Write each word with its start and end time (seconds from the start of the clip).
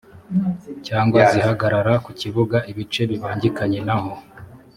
cyangwa 0.87 1.19
zihagarara 1.31 1.93
ku 2.05 2.11
kibuga 2.19 2.57
ibice 2.71 3.01
bibangikanye 3.11 3.79
naho 3.87 4.11